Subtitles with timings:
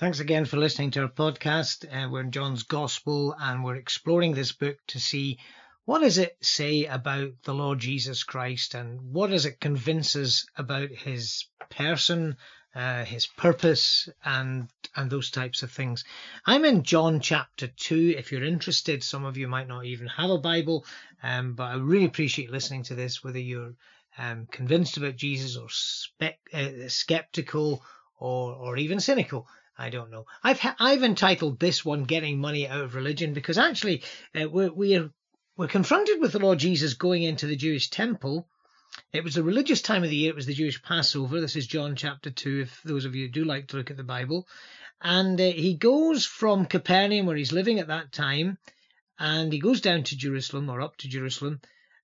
[0.00, 1.84] Thanks again for listening to our podcast.
[1.84, 5.38] Uh, we're in John's Gospel and we're exploring this book to see
[5.84, 10.46] what does it say about the Lord Jesus Christ and what does it convince us
[10.56, 12.38] about his person,
[12.74, 16.02] uh, his purpose, and and those types of things.
[16.46, 18.14] I'm in John chapter two.
[18.16, 20.86] If you're interested, some of you might not even have a Bible,
[21.22, 23.74] um, but I really appreciate listening to this, whether you're
[24.16, 27.84] um, convinced about Jesus or spe- uh, skeptical
[28.18, 29.46] or or even cynical.
[29.80, 30.26] I don't know.
[30.44, 34.02] I've I've entitled this one "Getting Money Out of Religion" because actually
[34.38, 35.10] uh, we're we're
[35.56, 38.46] we're confronted with the Lord Jesus going into the Jewish temple.
[39.14, 40.30] It was the religious time of the year.
[40.32, 41.40] It was the Jewish Passover.
[41.40, 42.60] This is John chapter two.
[42.60, 44.46] If those of you do like to look at the Bible,
[45.00, 48.58] and uh, he goes from Capernaum where he's living at that time,
[49.18, 51.62] and he goes down to Jerusalem or up to Jerusalem,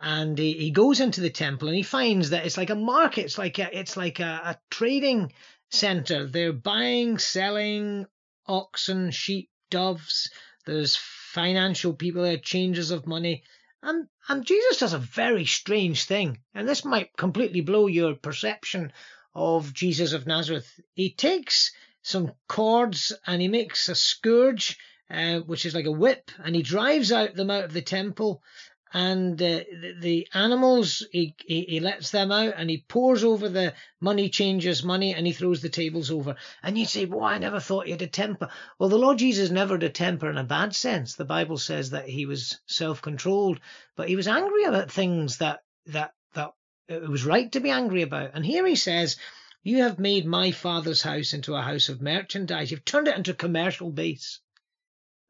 [0.00, 3.26] and he, he goes into the temple and he finds that it's like a market.
[3.26, 5.32] It's like a, it's like a, a trading
[5.70, 6.26] center.
[6.26, 8.06] They're buying, selling
[8.46, 10.30] oxen, sheep, doves.
[10.66, 13.44] There's financial people there, changes of money.
[13.82, 16.40] And, and Jesus does a very strange thing.
[16.54, 18.92] And this might completely blow your perception
[19.34, 20.80] of Jesus of Nazareth.
[20.94, 24.78] He takes some cords and he makes a scourge,
[25.10, 28.42] uh, which is like a whip, and he drives out them out of the temple
[28.92, 33.48] and uh, the, the animals he, he, he lets them out and he pours over
[33.48, 36.36] the money changers money and he throws the tables over.
[36.62, 38.48] And you say well i never thought he had a temper.
[38.78, 41.14] Well the lord jesus never had a temper in a bad sense.
[41.14, 43.60] The bible says that he was self-controlled
[43.94, 46.52] but he was angry about things that that that
[46.88, 48.30] it was right to be angry about.
[48.34, 49.16] And here he says
[49.62, 52.70] you have made my father's house into a house of merchandise.
[52.70, 54.40] You've turned it into a commercial base.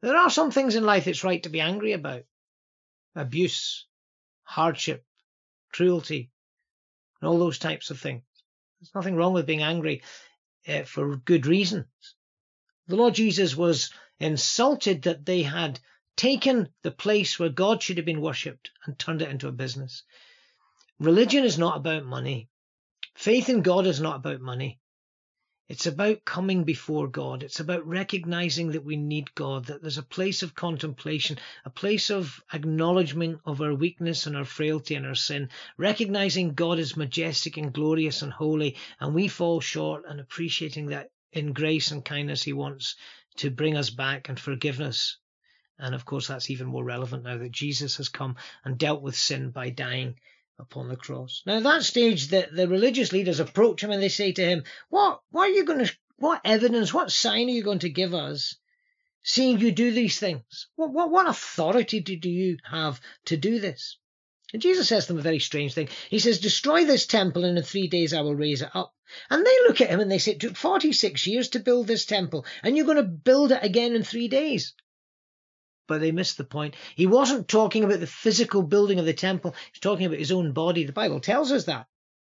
[0.01, 2.23] There are some things in life it's right to be angry about
[3.15, 3.85] abuse,
[4.43, 5.05] hardship,
[5.71, 6.31] cruelty,
[7.21, 8.23] and all those types of things.
[8.79, 10.03] There's nothing wrong with being angry
[10.67, 11.87] uh, for good reasons.
[12.87, 15.79] The Lord Jesus was insulted that they had
[16.15, 20.03] taken the place where God should have been worshipped and turned it into a business.
[20.99, 22.49] Religion is not about money.
[23.15, 24.78] Faith in God is not about money.
[25.69, 27.43] It's about coming before God.
[27.43, 32.09] It's about recognizing that we need God, that there's a place of contemplation, a place
[32.09, 37.55] of acknowledgement of our weakness and our frailty and our sin, recognizing God is majestic
[37.55, 42.41] and glorious and holy, and we fall short, and appreciating that in grace and kindness
[42.41, 42.95] He wants
[43.35, 45.17] to bring us back and forgiveness.
[45.77, 49.15] And of course, that's even more relevant now that Jesus has come and dealt with
[49.15, 50.15] sin by dying
[50.59, 51.41] upon the cross.
[51.45, 54.63] Now, at that stage, the, the religious leaders approach him and they say to him,
[54.89, 58.13] What, what are you going to, what evidence, what sign are you going to give
[58.13, 58.55] us,
[59.23, 60.67] seeing you do these things?
[60.75, 63.97] What, what, what authority do, do you have to do this?
[64.51, 65.89] And Jesus says to them a very strange thing.
[66.09, 68.93] He says, Destroy this temple, and in three days I will raise it up.
[69.29, 72.05] And they look at him and they say, It took 46 years to build this
[72.05, 74.73] temple, and you're going to build it again in three days
[75.89, 76.75] but they missed the point.
[76.95, 80.53] He wasn't talking about the physical building of the temple, he's talking about his own
[80.53, 80.85] body.
[80.85, 81.87] The Bible tells us that.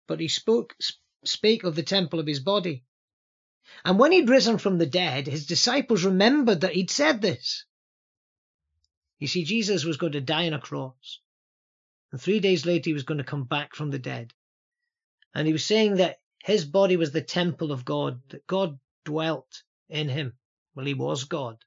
[0.08, 0.76] But he spoke
[1.24, 2.84] spake of the temple of his body.
[3.86, 7.66] And when he'd risen from the dead, his disciples remembered that he'd said this.
[9.20, 11.20] You see, Jesus was going to die on a cross.
[12.12, 14.34] And three days later, he was going to come back from the dead.
[15.34, 19.64] And he was saying that his body was the temple of God, that God dwelt
[19.90, 20.34] in him.
[20.76, 21.58] Well, he was God.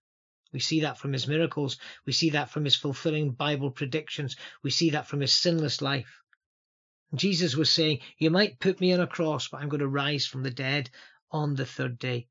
[0.52, 1.78] We see that from his miracles.
[2.04, 4.36] We see that from his fulfilling Bible predictions.
[4.62, 6.22] We see that from his sinless life.
[7.14, 10.26] Jesus was saying, You might put me on a cross, but I'm going to rise
[10.26, 10.90] from the dead
[11.30, 12.28] on the third day.